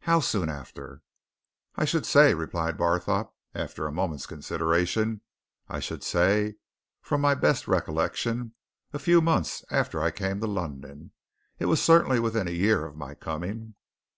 "How 0.00 0.18
soon 0.18 0.48
after?" 0.48 1.00
"I 1.76 1.84
should 1.84 2.04
say," 2.06 2.34
replied 2.34 2.76
Barthorpe, 2.76 3.32
after 3.54 3.86
a 3.86 3.92
moment's 3.92 4.26
consideration, 4.26 5.20
"I 5.68 5.78
should 5.78 6.02
say 6.02 6.56
from 7.00 7.20
my 7.20 7.36
best 7.36 7.68
recollection 7.68 8.54
a 8.92 8.98
few 8.98 9.20
months 9.20 9.64
after 9.70 10.02
I 10.02 10.10
came 10.10 10.40
to 10.40 10.48
London. 10.48 11.12
It 11.60 11.66
was 11.66 11.80
certainly 11.80 12.18
within 12.18 12.48
a 12.48 12.50
year 12.50 12.84
of 12.84 12.96
my 12.96 13.14
coming." 13.14 13.76